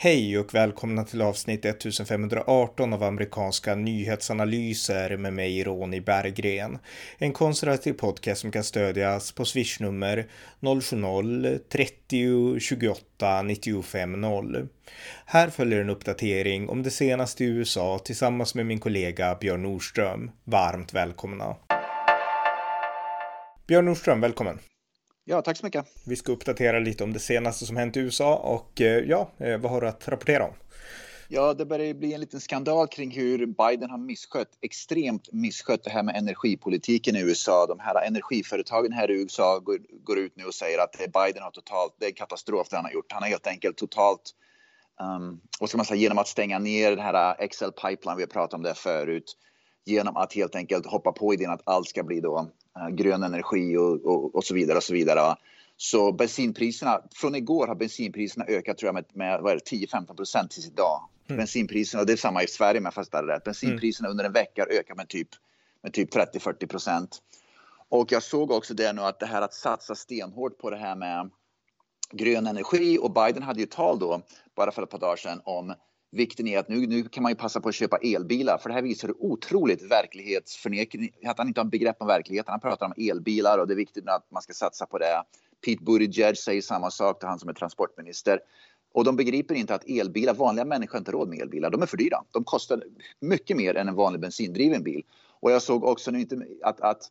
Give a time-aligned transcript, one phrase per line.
[0.00, 6.78] Hej och välkomna till avsnitt 1518 av amerikanska nyhetsanalyser med mig Ronny Berggren.
[7.18, 10.26] En konservativ podcast som kan stödjas på swishnummer
[10.60, 14.68] 070-30 28 95 0.
[15.24, 20.30] Här följer en uppdatering om det senaste i USA tillsammans med min kollega Björn Nordström.
[20.44, 21.56] Varmt välkomna!
[23.66, 24.58] Björn Nordström, välkommen!
[25.30, 25.86] Ja, tack så mycket.
[26.04, 29.58] Vi ska uppdatera lite om det senaste som hänt i USA och eh, ja, eh,
[29.58, 30.54] vad har du att rapportera om?
[31.28, 35.90] Ja, det börjar bli en liten skandal kring hur Biden har misskött, extremt misskött det
[35.90, 37.66] här med energipolitiken i USA.
[37.66, 41.50] De här energiföretagen här i USA går, går ut nu och säger att Biden har
[41.50, 43.12] totalt, det är katastrof det han har gjort.
[43.12, 44.30] Han har helt enkelt totalt,
[45.00, 48.28] um, vad ska man säga, genom att stänga ner den här Excel pipeline, vi har
[48.28, 49.36] pratat om det förut,
[49.84, 52.50] genom att helt enkelt hoppa på idén att allt ska bli då
[52.90, 55.36] grön energi och, och, och, så vidare och så vidare.
[55.76, 61.08] Så bensinpriserna, från igår har bensinpriserna ökat tror jag med, med 10-15 procent tills idag.
[61.28, 61.38] Mm.
[61.38, 63.44] Bensinpriserna, det är samma i Sverige med fast det rätt.
[63.44, 64.10] Bensinpriserna mm.
[64.10, 65.28] under en vecka har ökat med typ,
[65.82, 67.22] med typ 30-40 procent.
[67.88, 70.96] Och jag såg också det nu att det här att satsa stenhårt på det här
[70.96, 71.30] med
[72.12, 74.22] grön energi och Biden hade ju tal då
[74.56, 75.74] bara för ett par dagar sedan om
[76.10, 78.74] vikten i att nu, nu kan man ju passa på att köpa elbilar för det
[78.74, 82.50] här visar hur otroligt verklighetsförnekande, att han inte har begrepp om verkligheten.
[82.50, 85.22] Han pratar om elbilar och det är viktigt att man ska satsa på det.
[85.64, 88.40] Pete Buttigieg säger samma sak till han som är transportminister.
[88.92, 91.70] Och de begriper inte att elbilar, vanliga människor har inte råd med elbilar.
[91.70, 92.24] De är för dyra.
[92.30, 92.82] De kostar
[93.20, 95.02] mycket mer än en vanlig bensindriven bil.
[95.40, 97.02] Och jag såg också nu inte att, att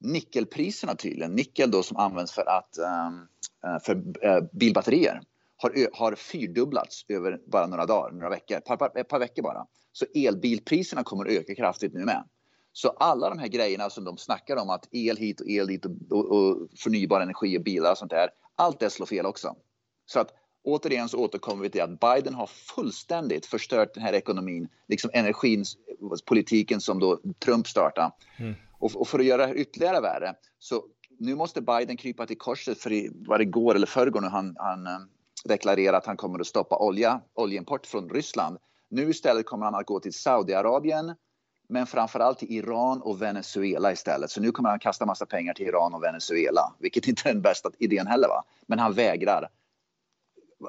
[0.00, 3.26] nickelpriserna tydligen, nickel då som används för att ehm,
[3.64, 5.20] eh, för eh, bilbatterier
[5.58, 9.66] har, har fyrdubblats över bara några dagar, några veckor, ett par, par, par veckor bara.
[9.92, 12.24] Så elbilpriserna kommer att öka kraftigt nu med.
[12.72, 15.86] Så alla de här grejerna som de snackar om att el hit och el dit
[15.86, 18.28] och, och, och förnybar energi och bilar och sånt där.
[18.56, 19.56] Allt det slår fel också.
[20.06, 24.68] Så att återigen så återkommer vi till att Biden har fullständigt förstört den här ekonomin,
[24.88, 28.12] liksom energipolitiken som då Trump startade.
[28.38, 28.54] Mm.
[28.78, 30.84] Och, och, för att göra det ytterligare värre så
[31.18, 34.56] nu måste Biden krypa till korset för i, var det går eller förrgår nu han,
[34.58, 35.08] han
[35.44, 38.58] deklarera att han kommer att stoppa olja, oljeimport från Ryssland.
[38.88, 41.14] Nu istället kommer han att gå till Saudiarabien,
[41.68, 44.30] men framförallt till Iran och Venezuela istället.
[44.30, 47.42] Så nu kommer han kasta massa pengar till Iran och Venezuela, vilket inte är den
[47.42, 48.28] bästa idén heller.
[48.28, 48.44] Va?
[48.66, 49.48] Men han vägrar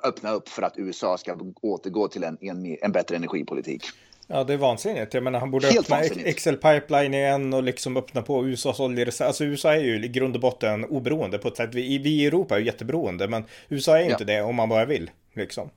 [0.03, 3.83] öppna upp för att USA ska återgå till en, en, en bättre energipolitik.
[4.31, 5.13] Ja, det är vansinnigt.
[5.13, 6.27] Jag menar, han borde Helt öppna vansinnigt.
[6.27, 9.27] Excel pipeline igen och liksom öppna på USAs oljereserv.
[9.27, 11.75] Alltså USA är ju i grund och botten oberoende på ett sätt.
[11.75, 14.11] Vi, vi i Europa är ju jätteberoende, men USA är ju ja.
[14.11, 15.11] inte det om man bara vill.
[15.33, 15.69] Liksom.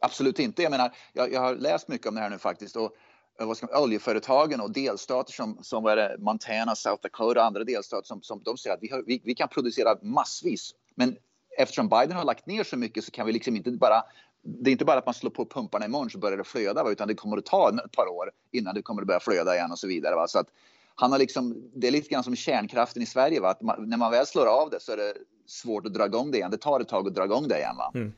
[0.00, 0.62] Absolut inte.
[0.62, 2.76] Jag menar, jag, jag har läst mycket om det här nu faktiskt.
[2.76, 2.92] Och
[3.38, 7.64] vad ska man, oljeföretagen och delstater som, som är det, Montana, South Dakota och andra
[7.64, 10.74] delstater som, som de säger att vi, har, vi, vi, kan producera massvis.
[10.94, 11.16] Men
[11.58, 14.02] eftersom Biden har lagt ner så mycket så kan vi liksom inte bara
[14.44, 17.08] det är inte bara att man slår på pumparna imorgon så börjar det flöda utan
[17.08, 19.78] det kommer att ta ett par år innan det kommer att börja flöda igen och
[19.78, 20.14] så vidare.
[20.14, 20.28] Va?
[20.28, 20.48] Så att
[20.94, 23.40] han har liksom, det är lite grann som kärnkraften i Sverige.
[23.40, 23.50] Va?
[23.50, 25.14] Att man, när man väl slår av det så är det
[25.46, 26.50] svårt att dra igång det igen.
[26.50, 27.76] Det tar ett tag att dra igång det igen.
[27.76, 27.90] Va?
[27.94, 28.12] Mm.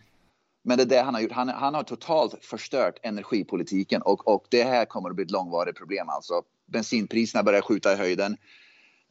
[0.62, 1.32] Men det är det han har gjort.
[1.32, 5.76] Han, han har totalt förstört energipolitiken och, och det här kommer att bli ett långvarigt
[5.78, 6.08] problem.
[6.08, 8.36] Alltså, bensinpriserna börjar skjuta i höjden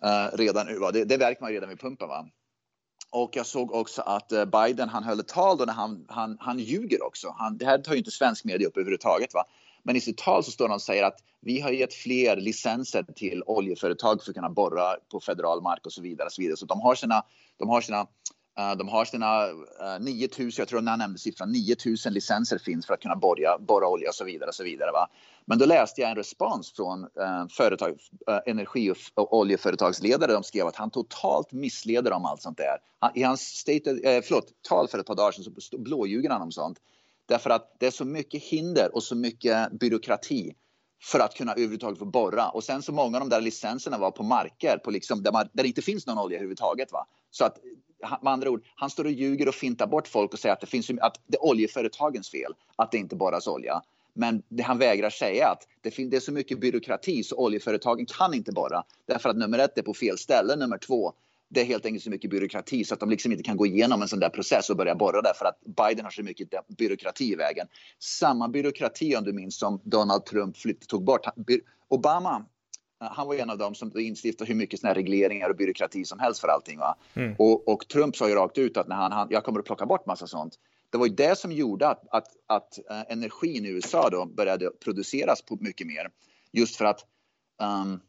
[0.06, 0.80] uh, redan nu.
[0.94, 2.08] Det, det märker man redan vid pumpen.
[2.08, 2.28] Va?
[3.10, 6.38] Och jag såg också att eh, Biden han höll ett tal då när han, han,
[6.40, 7.36] han ljuger också.
[7.38, 9.34] Han, det här tar ju inte svensk media upp överhuvudtaget.
[9.34, 9.44] Va?
[9.84, 13.04] Men i sitt tal så står han och säger att vi har gett fler licenser
[13.16, 16.26] till oljeföretag för att kunna borra på federal mark och så vidare.
[16.26, 16.58] Och så, vidare.
[16.58, 17.24] så de har sina,
[17.58, 18.08] de har sina
[18.60, 22.94] Eh, de har sina eh, 9000, jag tror han nämnde siffran, 9000 licenser finns för
[22.94, 24.48] att kunna borra, borra olja och så vidare.
[24.48, 25.08] Och så vidare va?
[25.46, 30.34] Men då läste jag en respons från uh, företag, uh, energi och oljeföretagsledare.
[30.34, 32.78] De skrev att han totalt missleder om allt sånt där.
[33.00, 36.42] Han, I hans state, uh, förlåt, tal för ett par dagar sedan så blåljuger han
[36.42, 36.78] om sånt.
[37.26, 40.54] Därför att det är så mycket hinder och så mycket byråkrati
[41.04, 42.50] för att kunna överhuvudtaget få borra.
[42.50, 45.50] Och sen så många av de där licenserna var på marker på liksom, där, man,
[45.54, 46.92] där det inte finns någon olja överhuvudtaget.
[46.92, 47.08] Va?
[47.38, 47.58] Så att
[48.22, 50.68] med andra ord, han står och ljuger och fintar bort folk och säger att det,
[50.68, 53.82] finns, att det är oljeföretagens fel att det inte borras olja.
[54.14, 58.06] Men det han vägrar säga att det, finns, det är så mycket byråkrati så oljeföretagen
[58.06, 58.84] kan inte borra.
[59.08, 61.14] Därför att nummer ett är på fel ställe, nummer två
[61.50, 64.02] det är helt enkelt så mycket byråkrati så att de liksom inte kan gå igenom
[64.02, 67.36] en sån där process och börja borra därför att Biden har så mycket byråkrati i
[67.36, 67.68] vägen.
[68.00, 71.26] Samma byråkrati om du minns som Donald Trump flytt, tog bort.
[71.88, 72.46] Obama
[73.12, 76.42] han var en av dem som instiftade hur mycket såna regleringar och byråkrati som helst
[76.42, 76.80] för allting.
[76.80, 76.96] Va?
[77.14, 77.36] Mm.
[77.40, 79.86] Och, och, Trump sa ju rakt ut att när han, han, jag kommer att plocka
[79.86, 80.60] bort massa sånt.
[80.90, 84.70] Det var ju det som gjorde att, att, att uh, energin i USA då började
[84.70, 86.10] produceras på mycket mer.
[86.52, 87.06] Just för att
[87.62, 88.00] um,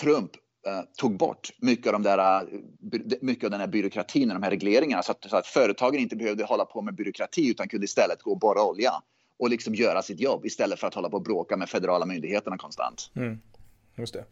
[0.00, 0.30] Trump
[0.66, 2.60] uh, tog bort mycket av, de där, uh,
[3.20, 6.16] mycket av den här byråkratin och de här regleringarna så att, så att företagen inte
[6.16, 8.92] behövde hålla på med byråkrati utan kunde istället gå och borra olja
[9.38, 12.58] och liksom göra sitt jobb istället för att hålla på och bråka med federala myndigheterna
[12.58, 13.10] konstant.
[13.16, 13.38] Mm.
[13.96, 14.24] Just det.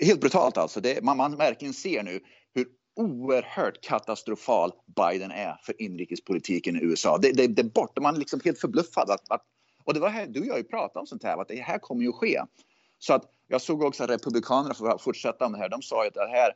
[0.00, 0.80] Helt brutalt alltså.
[0.80, 2.20] Det, man, man verkligen ser nu
[2.54, 7.18] hur oerhört katastrofal Biden är för inrikespolitiken i USA.
[7.18, 9.10] Det, det, det är borta, man är liksom helt förbluffad.
[9.10, 9.42] Att, att,
[9.84, 11.78] och det var här, du och jag ju pratat om sånt här, att det här
[11.78, 12.40] kommer ju att ske.
[12.98, 16.04] Så att jag såg också att republikanerna, för att fortsätta om det här, de sa
[16.04, 16.52] ju att det här,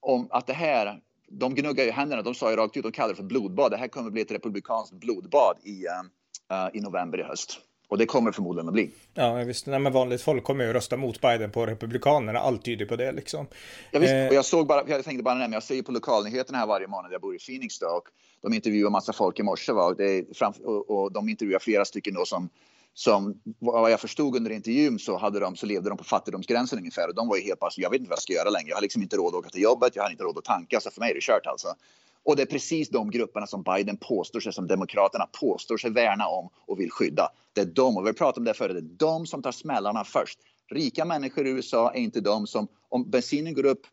[0.00, 3.08] om, att det här, de gnuggar ju händerna, de sa ju rakt ut, de kallar
[3.08, 3.70] det för blodbad.
[3.70, 7.60] Det här kommer att bli ett republikanskt blodbad i, uh, i november i höst.
[7.94, 8.90] Och det kommer förmodligen att bli.
[9.14, 9.66] Ja, visst.
[9.66, 12.38] Nej, men vanligt folk kommer ju att rösta mot Biden på Republikanerna.
[12.38, 13.46] Allt tyder på det liksom.
[13.90, 14.12] Ja, visst.
[14.12, 14.26] Eh...
[14.26, 16.86] Och jag såg bara, jag tänkte bara nämna, jag ser ju på lokalnyheterna här varje
[16.86, 17.12] månad.
[17.12, 18.08] Jag bor i Phoenix då, och
[18.42, 19.72] de intervjuar massa folk i morse.
[19.72, 19.94] Va?
[19.94, 22.48] Det är fram, och, och de intervjuar flera stycken då som
[22.94, 27.08] som vad jag förstod under intervjun så, hade de, så levde de på fattigdomsgränsen ungefär
[27.08, 28.68] och de var ju helt pass, jag vet inte vad jag ska göra längre.
[28.68, 30.80] Jag har liksom inte råd att åka till jobbet, jag har inte råd att tanka,
[30.80, 31.68] så för mig är det kört alltså.
[32.24, 36.26] Och det är precis de grupperna som Biden påstår sig, som Demokraterna påstår sig värna
[36.26, 37.28] om och vill skydda.
[37.52, 39.52] Det är de, och vi har pratat om det förut, det är de som tar
[39.52, 40.38] smällarna först.
[40.72, 43.86] Rika människor i USA är inte de som, om bensinen går upp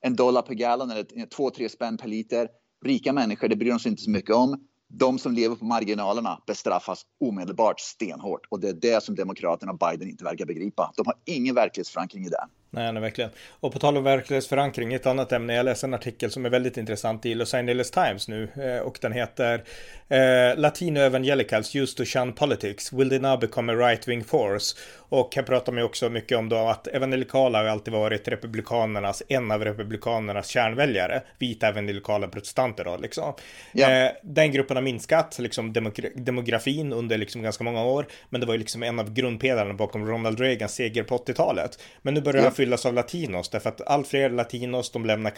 [0.00, 2.48] en dollar per gallon eller två, tre spänn per liter,
[2.84, 4.66] rika människor, det bryr de sig inte så mycket om.
[4.88, 9.78] De som lever på marginalerna bestraffas omedelbart stenhårt och det är det som Demokraterna och
[9.78, 10.92] Biden inte verkar begripa.
[10.96, 12.46] De har ingen verklighetsförankring i det.
[12.72, 13.30] Nej, nej, verkligen.
[13.60, 15.54] Och på tal om verklighetsförankring, ett annat ämne.
[15.54, 18.98] Jag läste en artikel som är väldigt intressant i Los Angeles Times nu eh, och
[19.00, 19.64] den heter
[20.08, 22.92] eh, Latino Evangelicals used to shun politics.
[22.92, 24.76] Will they now become a right wing force?
[25.10, 29.22] Och här pratar man ju också mycket om då att evangelikala har alltid varit republikanernas,
[29.28, 31.22] en av republikanernas kärnväljare.
[31.38, 33.34] Vita evangelikala protestanter då liksom.
[33.72, 33.90] Ja.
[33.90, 38.06] Eh, den gruppen har minskat, liksom demogra demografin under liksom ganska många år.
[38.28, 41.82] Men det var ju liksom en av grundpelarna bakom Ronald Reagans seger på 80-talet.
[42.02, 45.30] Men nu börjar ja fyllas av latinos därför att allt fler latinos de lämnar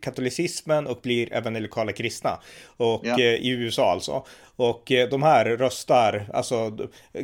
[0.00, 2.38] katolicismen och blir evangelikala kristna.
[2.76, 4.24] Och eh, i USA alltså.
[4.56, 6.78] Och eh, de här röstar, alltså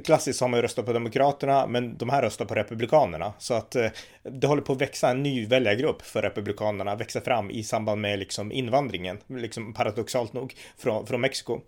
[0.05, 3.32] klassiskt har man ju röstat på Demokraterna, men de här röstar på Republikanerna.
[3.38, 3.87] Så att eh,
[4.23, 8.19] det håller på att växa en ny väljargrupp för Republikanerna, växa fram i samband med
[8.19, 11.61] liksom invandringen, liksom paradoxalt nog, från, från Mexiko.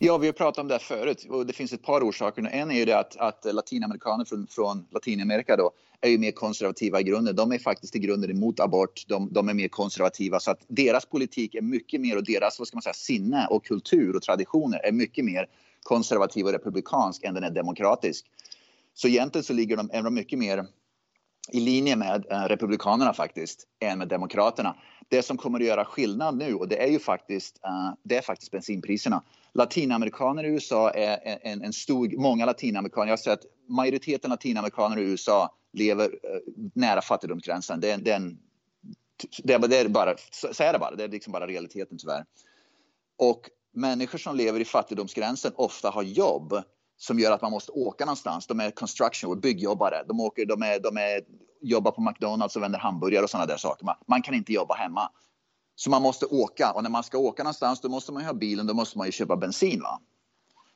[0.00, 2.48] Ja, vi har pratat om det här förut och det finns ett par orsaker.
[2.52, 7.00] En är ju det att, att latinamerikaner från, från Latinamerika då är ju mer konservativa
[7.00, 7.36] i grunden.
[7.36, 9.04] De är faktiskt i grunden emot abort.
[9.08, 12.68] De, de, är mer konservativa så att deras politik är mycket mer och deras vad
[12.68, 15.46] ska man säga, sinne och kultur och traditioner är mycket mer
[15.82, 18.26] konservativ och republikansk än den är demokratisk.
[18.94, 20.66] Så egentligen så ligger de, är de mycket mer
[21.48, 24.76] i linje med eh, republikanerna faktiskt än med demokraterna.
[25.08, 28.22] Det som kommer att göra skillnad nu och det är ju faktiskt, eh, det är
[28.22, 29.22] faktiskt bensinpriserna.
[29.54, 35.02] Latinamerikaner i USA är en, en stor, många latinamerikaner, jag har sett majoriteten latinamerikaner i
[35.02, 36.40] USA lever eh,
[36.74, 37.80] nära fattigdomsgränsen.
[37.80, 38.38] Det, det, är en,
[39.42, 42.24] det, är, det är bara, så är det bara, det är liksom bara realiteten tyvärr.
[43.18, 46.62] Och människor som lever i fattigdomsgränsen ofta har jobb
[46.98, 48.46] som gör att man måste åka någonstans.
[48.46, 50.04] De är construction och byggjobbare.
[50.08, 51.20] De, åker, de, är, de är,
[51.62, 53.84] jobbar på McDonalds och vänder hamburgare och sådana där saker.
[53.84, 55.10] Man, man, kan inte jobba hemma.
[55.74, 58.66] Så man måste åka och när man ska åka någonstans då måste man ha bilen,
[58.66, 59.80] då måste man ju köpa bensin.
[59.82, 60.00] Va?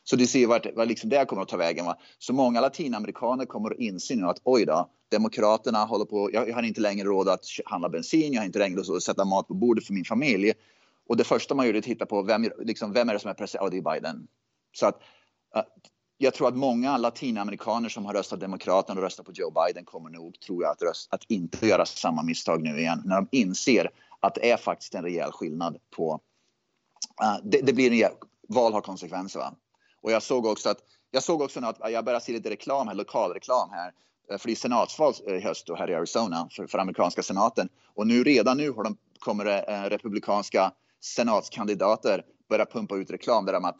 [0.05, 1.85] Så du ser vart, vart liksom det kommer att ta vägen.
[1.85, 1.97] Va?
[2.19, 6.55] Så många latinamerikaner kommer att inse nu att oj då, Demokraterna håller på, jag, jag
[6.55, 9.49] har inte längre råd att handla bensin, jag har inte längre råd att sätta mat
[9.49, 10.53] på bordet för min familj.
[11.09, 13.31] Och det första man gör är att titta på vem, liksom, vem är det som
[13.31, 13.65] är president?
[13.65, 14.27] Ja, det är Biden.
[14.73, 15.03] Så att
[16.23, 20.11] jag tror att många latinamerikaner som har röstat Demokraterna och röstat på Joe Biden kommer
[20.11, 23.03] nog, tror jag, att, rösta, att inte göra samma misstag nu igen.
[23.05, 26.21] När de inser att det är faktiskt en rejäl skillnad på...
[27.23, 28.13] Uh, det, det, blir en rejäl,
[28.49, 29.39] val har konsekvenser.
[29.39, 29.55] Va?
[30.01, 30.79] Och jag såg också att
[31.11, 33.93] jag såg också att jag börjar se lite reklam här, lokalreklam här.
[34.31, 37.69] Eh, för det är senatsval eh, i höst här i Arizona för, för amerikanska senaten.
[37.95, 43.45] Och nu redan nu har de, kommer det eh, republikanska senatskandidater börja pumpa ut reklam
[43.45, 43.77] där de att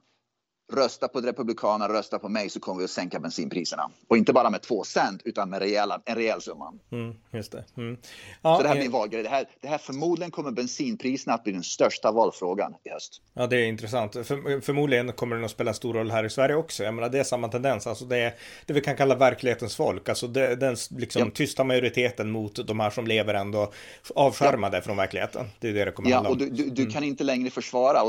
[0.73, 3.91] rösta på Republikanerna, rösta på mig så kommer vi att sänka bensinpriserna.
[4.09, 6.73] Och inte bara med två cent utan med rejäla, en rejäl summa.
[6.93, 7.65] Mm, just det.
[7.77, 7.97] Mm.
[8.43, 9.23] Ja, så det här blir en valgrej.
[9.23, 13.23] Det här, det här förmodligen kommer bensinpriserna att bli den största valfrågan i höst.
[13.35, 14.13] Ja, det är intressant.
[14.13, 16.85] För, förmodligen kommer den att spela stor roll här i Sverige också.
[16.85, 17.87] Jag menar, det är samma tendens.
[17.87, 18.35] Alltså det är
[18.67, 20.09] det vi kan kalla verklighetens folk.
[20.09, 21.31] Alltså det, den liksom, ja.
[21.35, 23.73] tysta majoriteten mot de här som lever ändå
[24.15, 24.83] avskärmade ja.
[24.83, 25.47] från verkligheten.
[25.59, 26.39] Det är det det kommer ja, handla om.
[26.41, 26.93] Ja, och du, du, du mm.
[26.93, 28.03] kan inte längre försvara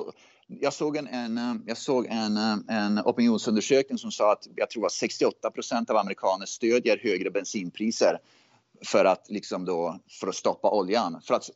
[0.47, 4.69] jag såg en, en, eh, jag såg en, eh, en opinionsundersökning som sa att jag
[4.69, 8.19] tror att 68 procent av amerikaner stödjer högre bensinpriser
[8.85, 11.21] för att, liksom då, för att stoppa oljan.
[11.21, 11.49] För att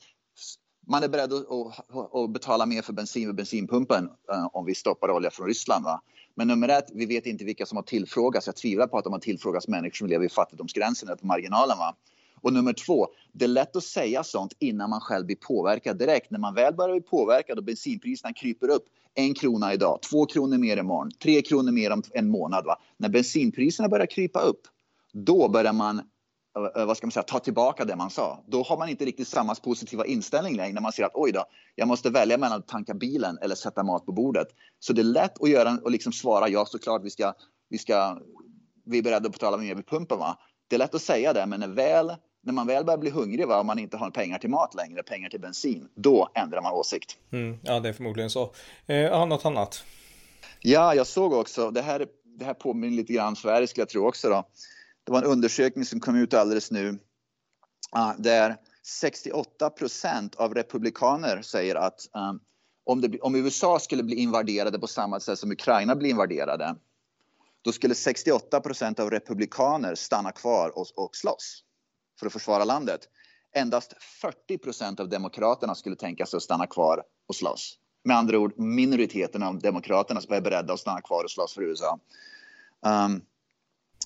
[0.88, 4.75] man är beredd att, att, att betala mer för bensin vid bensinpumpen eh, om vi
[4.75, 5.86] stoppar olja från Ryssland.
[5.86, 6.01] Va?
[6.36, 8.48] Men nummer ett, vi vet inte vilka som har tillfrågats.
[8.48, 11.77] Jag tvivlar på att de har tillfrågats människor som lever i fattigdomsgränsen eller på marginalen.
[11.77, 11.96] Va?
[12.41, 16.32] Och nummer två, det är lätt att säga sånt innan man själv blir påverkad direkt.
[16.32, 18.86] När man väl börjar bli påverkad och bensinpriserna kryper upp
[19.17, 22.65] en krona idag, två kronor mer imorgon, tre kronor mer om en månad.
[22.65, 22.79] Va?
[22.98, 24.62] När bensinpriserna börjar krypa upp,
[25.13, 28.44] då börjar man eh, eh, vad ska man säga, ta tillbaka det man sa.
[28.48, 31.46] Då har man inte riktigt samma positiva inställning längre när man ser att oj då,
[31.75, 34.48] jag måste välja mellan att tanka bilen eller sätta mat på bordet.
[34.79, 37.34] Så det är lätt att göra och liksom svara ja såklart vi ska,
[37.70, 38.20] vi ska,
[38.86, 40.38] vi är beredda att betala mer vid pumpen va.
[40.67, 43.47] Det är lätt att säga det men när, väl, när man väl börjar bli hungrig
[43.47, 46.74] va, och man inte har pengar till mat längre, pengar till bensin, då ändrar man
[46.74, 47.17] åsikt.
[47.31, 48.53] Mm, ja det är förmodligen så.
[48.86, 49.83] Eh, något annat?
[50.59, 52.07] Ja, jag såg också, det här,
[52.39, 54.43] det här påminner lite grann Sverige skulle jag tro också då
[55.07, 61.41] det var en undersökning som kom ut alldeles nu uh, där 68 procent av republikaner
[61.41, 62.39] säger att um,
[62.86, 66.75] om, det, om, USA skulle bli invaderade på samma sätt som Ukraina blir invaderade
[67.67, 71.63] då skulle 68 procent av republikaner stanna kvar och, och slåss
[72.19, 73.01] för att försvara landet.
[73.55, 77.79] Endast 40 procent av demokraterna skulle tänka sig att stanna kvar och slåss.
[78.03, 82.00] Med andra ord, minoriteten av demokraterna är beredda att stanna kvar och slåss för USA.
[82.86, 83.21] Um,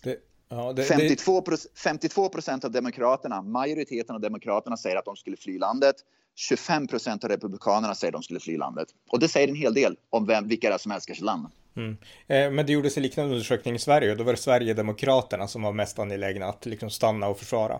[0.04, 0.18] det,
[0.50, 1.44] Ja, det, 52,
[1.84, 5.96] 52 procent av demokraterna, majoriteten av demokraterna säger att de skulle fly landet.
[6.36, 8.88] 25 procent av republikanerna säger att de skulle fly landet.
[9.12, 11.48] Och det säger en hel del om vem, vilka det är som älskar sitt land.
[11.76, 11.98] Mm.
[12.28, 15.62] Eh, men det gjordes en liknande undersökning i Sverige och då var det Sverigedemokraterna som
[15.62, 17.80] var mest angelägna att liksom stanna och försvara.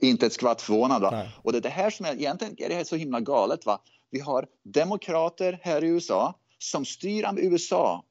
[0.00, 1.02] Inte ett skvatt förvånad.
[1.02, 1.28] Va?
[1.42, 3.66] Och det är det här som är, egentligen är det här så himla galet.
[3.66, 3.80] Va?
[4.10, 8.04] Vi har demokrater här i USA som styr USA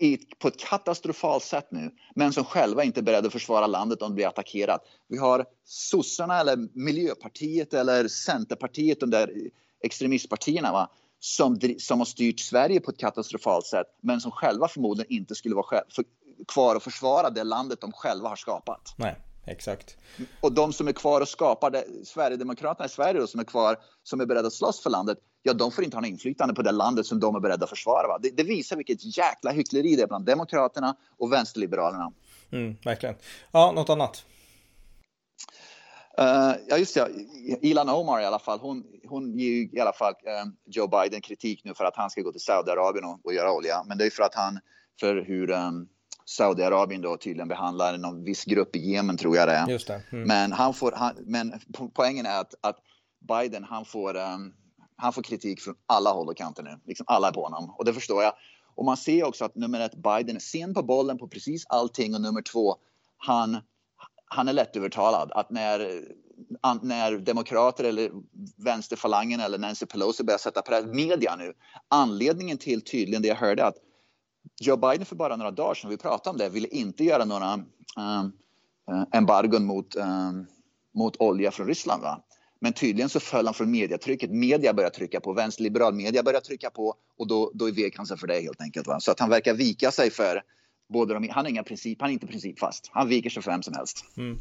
[0.00, 4.02] i, på ett katastrofalt sätt nu, men som själva inte är beredda att försvara landet
[4.02, 4.80] om det blir attackerat.
[5.08, 9.32] Vi har sossarna eller Miljöpartiet eller Centerpartiet, de där
[9.84, 10.90] extremistpartierna va?
[11.20, 15.54] Som, som har styrt Sverige på ett katastrofalt sätt, men som själva förmodligen inte skulle
[15.54, 16.04] vara för,
[16.48, 18.94] kvar och försvara det landet de själva har skapat.
[18.96, 19.16] Nej.
[19.50, 19.96] Exakt.
[20.40, 23.76] Och de som är kvar och skapar det, Sverigedemokraterna i Sverige då, som är kvar,
[24.02, 26.62] som är beredda att slåss för landet, ja de får inte ha något inflytande på
[26.62, 28.18] det landet som de är beredda att försvara.
[28.18, 32.12] Det, det, visar vilket jäkla hyckleri det är bland Demokraterna och vänsterliberalerna.
[32.52, 33.14] Mm, verkligen.
[33.52, 34.24] Ja, något annat?
[36.20, 37.08] Uh, ja, just det.
[37.62, 41.20] Ilan Omar i alla fall, hon, hon ger ju i alla fall uh, Joe Biden
[41.20, 43.84] kritik nu för att han ska gå till Saudiarabien och, och göra olja.
[43.86, 44.58] Men det är för att han,
[45.00, 45.88] för hur um,
[46.24, 49.68] Saudiarabien då tydligen behandlar någon viss grupp i Jemen tror jag det är.
[49.68, 50.02] Just det.
[50.12, 50.28] Mm.
[50.28, 51.60] Men, han får, han, men
[51.94, 52.76] poängen är att, att
[53.28, 54.54] Biden han får, um,
[54.96, 56.80] han får kritik från alla håll och kanter nu.
[56.84, 58.32] Liksom alla är på honom och det förstår jag.
[58.74, 62.14] Och man ser också att nummer ett, Biden är sen på bollen på precis allting
[62.14, 62.76] och nummer två,
[63.16, 63.58] han,
[64.28, 65.32] han är lättövertalad.
[65.34, 66.02] Att när,
[66.82, 68.10] när demokrater eller
[68.56, 71.52] vänsterfalangen eller Nancy Pelosi börjar sätta press, media nu,
[71.88, 73.76] anledningen till tydligen det jag hörde att
[74.60, 77.54] Joe Biden för bara några dagar sedan, vi pratade om det, ville inte göra några
[77.54, 78.32] um,
[78.90, 80.46] uh, embargon mot, um,
[80.94, 82.02] mot olja från Ryssland.
[82.02, 82.24] Va?
[82.60, 84.30] Men tydligen så föll han från mediatrycket.
[84.30, 88.18] Media börjar trycka på, vänsterliberal media börjar trycka på och då, då vek han sig
[88.18, 88.86] för det helt enkelt.
[88.86, 89.00] Va?
[89.00, 90.42] Så att han verkar vika sig för
[90.88, 92.90] både de, han, har inga princip, han är inte principfast.
[92.92, 94.04] Han viker sig för vem som helst.
[94.16, 94.38] Mm.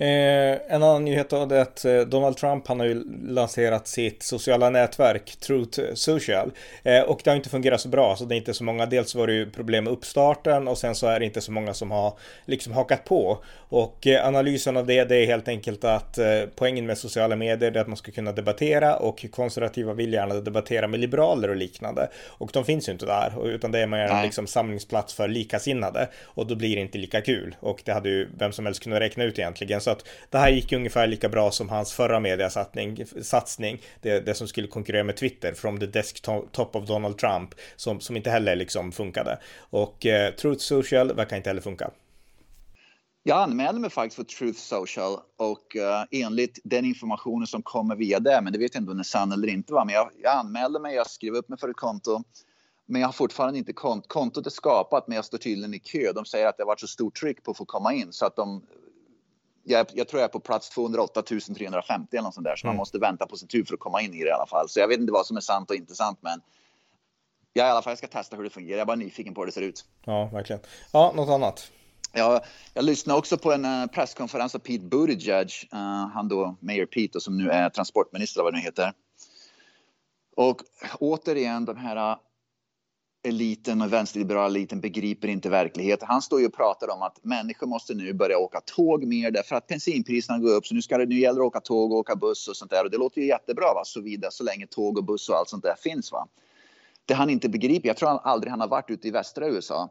[0.00, 4.22] Eh, en annan nyhet då är att eh, Donald Trump han har ju lanserat sitt
[4.22, 6.50] sociala nätverk Truth Social.
[6.82, 8.86] Eh, och det har inte fungerat så bra så det är inte så många.
[8.86, 11.74] Dels var det ju problem med uppstarten och sen så är det inte så många
[11.74, 12.12] som har
[12.44, 13.38] liksom hakat på.
[13.68, 16.26] Och eh, analysen av det, det är helt enkelt att eh,
[16.56, 20.88] poängen med sociala medier är att man ska kunna debattera och konservativa vill gärna debattera
[20.88, 22.08] med liberaler och liknande.
[22.26, 26.08] Och de finns ju inte där utan det är mer en liksom samlingsplats för likasinnade.
[26.24, 27.56] Och då blir det inte lika kul.
[27.60, 30.50] Och det hade ju vem som helst kunnat räkna ut egentligen så att det här
[30.50, 35.16] gick ungefär lika bra som hans förra mediasatsning, satsning, det, det som skulle konkurrera med
[35.16, 39.38] Twitter, from the desktop of Donald Trump, som, som inte heller liksom funkade.
[39.70, 41.90] Och eh, Truth Social verkar inte heller funka.
[43.22, 48.20] Jag anmälde mig faktiskt för Truth Social och uh, enligt den informationen som kommer via
[48.20, 49.84] det, men det vet jag inte om det är sann eller inte, va?
[49.84, 52.22] men jag, jag anmälde mig, jag skrev upp mig för ett konto,
[52.86, 56.12] men jag har fortfarande inte kont kontot är skapat, men jag står tydligen i kö.
[56.14, 58.26] De säger att det har varit så stort tryck på att få komma in så
[58.26, 58.62] att de
[59.68, 62.76] jag, jag, tror jag är på plats 208 350 eller något sånt där, så mm.
[62.76, 64.68] man måste vänta på sin tur för att komma in i det i alla fall.
[64.68, 66.40] Så jag vet inte vad som är sant och inte sant, men
[67.52, 68.78] jag i alla fall jag ska testa hur det fungerar.
[68.78, 69.84] Jag är bara nyfiken på hur det ser ut.
[70.04, 70.62] Ja, verkligen.
[70.92, 71.70] Ja, något annat?
[72.12, 72.44] Ja,
[72.74, 75.78] jag lyssnade också på en uh, presskonferens av Pete Buttigieg, uh,
[76.14, 78.92] han då, Mayor Pete, som nu är transportminister, vad det nu heter.
[80.36, 80.62] Och
[80.98, 82.16] återigen de här
[83.22, 86.08] eliten och vänsterliberala eliten begriper inte verkligheten.
[86.08, 89.56] Han står ju och pratar om att människor måste nu börja åka tåg mer därför
[89.56, 90.66] att bensinpriserna går upp.
[90.66, 92.70] Så nu, ska det, nu gäller det att åka tåg och åka buss och sånt
[92.70, 92.84] där.
[92.84, 93.82] Och det låter ju jättebra va?
[93.84, 96.12] Så, vidare, så länge tåg och buss och allt sånt där finns.
[96.12, 96.28] Va?
[97.06, 99.88] Det han inte begriper, jag tror han aldrig han har varit ute i västra USA.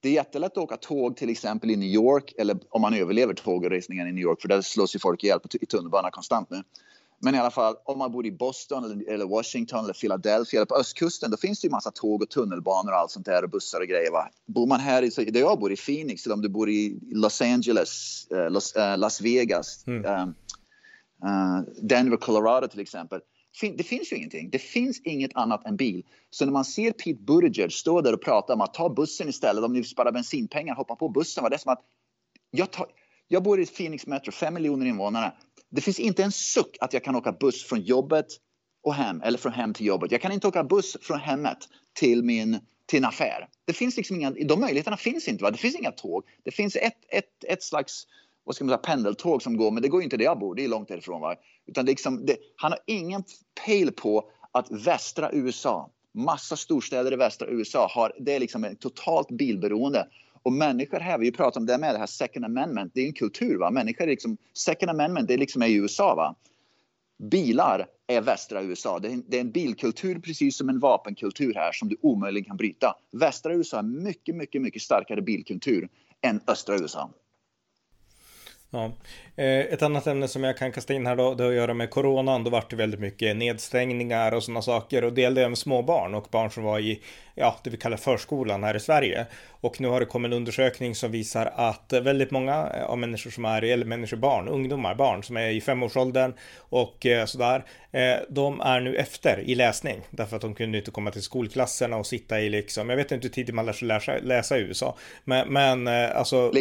[0.00, 3.34] det är jättelätt att åka tåg till exempel i New York eller om man överlever
[3.34, 6.62] tågresningen i New York för där slås ju folk ihjäl i tunnelbanan konstant nu.
[7.22, 10.66] Men i alla fall om man bor i Boston eller, eller Washington eller Philadelphia eller
[10.66, 13.50] på östkusten då finns det ju massa tåg och tunnelbanor och allt sånt där och
[13.50, 14.10] bussar och grejer.
[14.10, 14.28] Va?
[14.46, 17.42] Bor man här i, där jag bor i Phoenix eller om du bor i Los
[17.42, 20.04] Angeles, uh, Los, uh, Las Vegas, mm.
[20.04, 23.20] uh, Denver, Colorado till exempel
[23.76, 24.50] det finns ju ingenting.
[24.50, 26.02] Det finns inget annat än bil.
[26.30, 29.64] Så när man ser Pete Buttigieg stå där och prata om att ta bussen istället,
[29.64, 31.42] om ni sparar bensinpengar, hoppa på bussen.
[31.42, 31.80] Var det som att
[32.50, 32.86] jag, tar,
[33.28, 35.32] jag bor i Phoenix Metro, fem miljoner invånare.
[35.70, 38.26] Det finns inte en suck att jag kan åka buss från jobbet
[38.82, 40.12] och hem eller från hem till jobbet.
[40.12, 41.58] Jag kan inte åka buss från hemmet
[41.92, 43.48] till min till en affär.
[43.64, 45.44] Det finns liksom inga, de möjligheterna finns inte.
[45.44, 45.50] Va?
[45.50, 46.24] Det finns inga tåg.
[46.44, 48.06] Det finns ett, ett, ett slags
[48.44, 50.64] vad ska man säga, pendeltåg som går, men det går inte där jag bor, det
[50.64, 51.20] är långt därifrån.
[51.20, 51.34] Va?
[51.66, 53.24] Utan liksom, det, han har ingen
[53.64, 58.80] pejl på att västra USA, massa storstäder i västra USA, har, det är liksom ett
[58.80, 60.06] totalt bilberoende.
[60.42, 63.12] Och människor här, vi pratar om det med det här second amendment, det är en
[63.12, 63.58] kultur.
[63.58, 63.70] Va?
[63.70, 66.14] Människor är liksom, second amendment, det är liksom i USA.
[66.14, 66.34] Va?
[67.18, 68.98] Bilar är västra USA.
[68.98, 72.44] Det är, en, det är en bilkultur precis som en vapenkultur här som du omöjligen
[72.44, 72.94] kan bryta.
[73.12, 75.88] Västra USA är mycket, mycket, mycket starkare bilkultur
[76.20, 77.10] än östra USA.
[78.70, 78.92] Ja.
[79.36, 81.74] Eh, ett annat ämne som jag kan kasta in här då, det har att göra
[81.74, 82.44] med coronan.
[82.44, 85.04] Då vart det väldigt mycket nedstängningar och sådana saker.
[85.04, 87.00] Och det gällde även små barn och barn som var i,
[87.34, 89.26] ja, det vi kallar förskolan här i Sverige.
[89.60, 93.44] Och nu har det kommit en undersökning som visar att väldigt många av människor som
[93.44, 98.60] är, eller människor, barn, ungdomar, barn som är i femårsåldern och eh, sådär, eh, de
[98.60, 100.00] är nu efter i läsning.
[100.10, 103.26] Därför att de kunde inte komma till skolklasserna och sitta i liksom, jag vet inte
[103.26, 104.96] hur tidigt man lär sig läsa, läsa i USA.
[105.24, 106.52] Men, men alltså...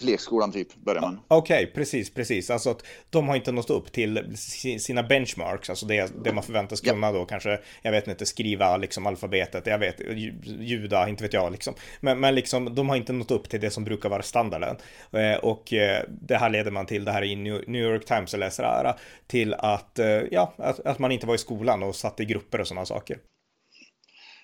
[0.00, 1.20] Lekskolan typ, börjar man.
[1.28, 2.50] Okej, okay, precis, precis.
[2.50, 4.36] Alltså att de har inte nått upp till
[4.78, 9.06] sina benchmarks, alltså det, det man förväntas kunna då kanske, jag vet inte, skriva liksom
[9.06, 10.00] alfabetet, jag vet,
[10.44, 11.74] juda, inte vet jag liksom.
[12.00, 14.76] Men, men liksom, de har inte nått upp till det som brukar vara standarden.
[15.12, 18.62] Eh, och eh, det här leder man till, det här i New York Times, det
[18.64, 18.94] här,
[19.26, 22.60] till att, eh, ja, att, att man inte var i skolan och satt i grupper
[22.60, 23.18] och sådana saker.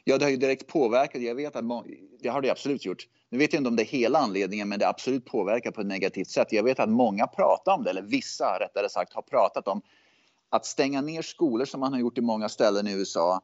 [0.04, 1.22] Ja, det har ju direkt påverkat.
[1.22, 1.64] Jag vet att
[2.22, 3.06] det har det absolut gjort.
[3.30, 5.86] Nu vet jag inte om det är hela anledningen, men det absolut påverkar på ett
[5.86, 6.52] negativt sätt.
[6.52, 9.82] Jag vet att många pratar om det, eller vissa rättare sagt har pratat om
[10.48, 13.40] att stänga ner skolor som man har gjort i många ställen i USA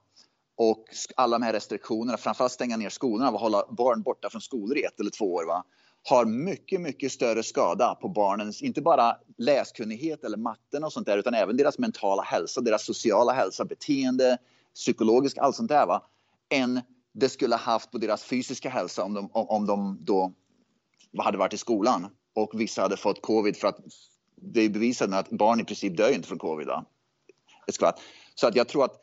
[0.56, 0.84] och
[1.16, 4.82] alla de här restriktionerna, framförallt stänga ner skolorna och hålla barn borta från skolor i
[4.82, 5.64] ett eller två år, va?
[6.08, 11.18] har mycket, mycket större skada på barnens, inte bara läskunnighet eller matten och sånt där,
[11.18, 14.38] utan även deras mentala hälsa, deras sociala hälsa, beteende,
[14.74, 16.02] psykologisk, allt sånt där, va?
[16.48, 16.80] än
[17.18, 20.32] det skulle haft på deras fysiska hälsa om de, om de då
[21.18, 23.78] hade varit i skolan och vissa hade fått covid för att
[24.36, 26.66] det är bevisat att barn i princip dör inte från covid.
[26.66, 26.84] Då.
[28.34, 29.00] Så att jag tror att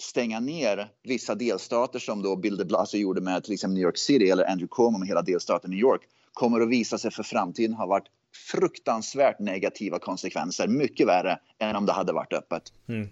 [0.00, 3.98] stänga ner vissa delstater som då Bill de Blasio gjorde med till exempel New York
[3.98, 6.02] City eller Andrew Cuomo med hela delstaten New York
[6.32, 8.06] kommer att visa sig för framtiden ha varit
[8.50, 10.68] fruktansvärt negativa konsekvenser.
[10.68, 12.62] Mycket värre än om det hade varit öppet.
[12.88, 13.08] Mm.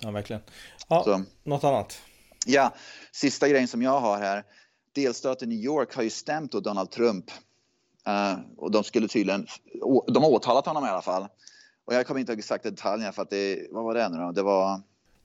[0.00, 0.42] Ja, verkligen.
[0.88, 1.22] Ja, Så.
[1.44, 2.02] Något annat?
[2.46, 2.74] Ja,
[3.12, 4.44] sista grejen som jag har här.
[4.94, 7.24] Delstaten New York har ju stämt Donald Trump.
[8.08, 9.46] Uh, och de skulle tydligen,
[10.06, 11.26] de har åtalat honom i alla fall.
[11.84, 14.32] Och jag kommer inte ihåg exakt detaljerna för att det, vad var det nu då?
[14.32, 14.80] Det var...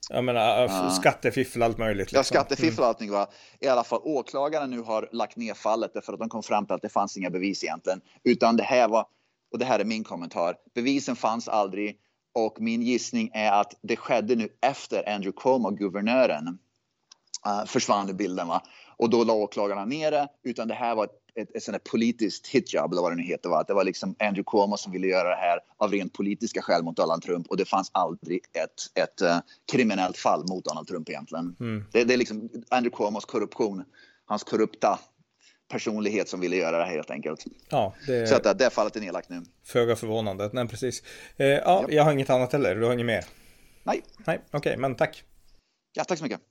[0.09, 2.11] Jag menar uh, skattefiffel allt möjligt.
[2.11, 2.17] Liksom.
[2.17, 3.27] Ja, skattefiffel och allting var.
[3.59, 6.75] I alla fall åklagaren nu har lagt ner fallet därför att de kom fram till
[6.75, 8.01] att det fanns inga bevis egentligen.
[8.23, 9.05] Utan det här var,
[9.51, 11.97] och det här är min kommentar, bevisen fanns aldrig
[12.33, 16.57] och min gissning är att det skedde nu efter Andrew Cuomo, guvernören,
[17.47, 18.47] uh, försvann ur bilden.
[18.47, 18.63] Va?
[18.97, 22.47] Och då la åklagarna ner det, utan det här var ett, ett, ett, ett politiskt
[22.47, 23.49] hitjob eller vad det nu heter.
[23.49, 23.63] Va?
[23.67, 26.95] Det var liksom Andrew Cuomo som ville göra det här av rent politiska skäl mot
[26.95, 29.37] Donald Trump och det fanns aldrig ett, ett uh,
[29.71, 31.55] kriminellt fall mot Donald Trump egentligen.
[31.59, 31.85] Mm.
[31.91, 33.83] Det, det är liksom Andrew Cuomos korruption,
[34.25, 34.99] hans korrupta
[35.71, 37.45] personlighet som ville göra det här helt enkelt.
[37.69, 38.27] Ja, det...
[38.27, 39.43] Så att det, det fallet är nedlagt nu.
[39.63, 41.03] Föga förvånande, nej precis.
[41.37, 41.91] Eh, ja, yep.
[41.91, 43.25] jag har inget annat heller, du har inget mer?
[43.83, 44.03] Nej.
[44.25, 45.23] Nej, okej, okay, men tack.
[45.93, 46.41] Ja, tack så mycket.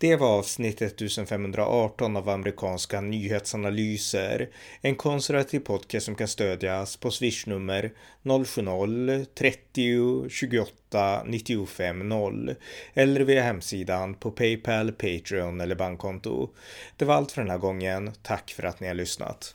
[0.00, 4.48] Det var avsnitt 1518 av amerikanska nyhetsanalyser.
[4.80, 12.54] En konservativ podcast som kan stödjas på swishnummer 070-30 28 95 0
[12.94, 16.48] eller via hemsidan på Paypal, Patreon eller bankkonto.
[16.96, 18.12] Det var allt för den här gången.
[18.22, 19.54] Tack för att ni har lyssnat.